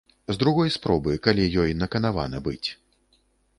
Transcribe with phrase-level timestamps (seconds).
[0.29, 2.69] З другой спробы, калі ёй наканавана быць.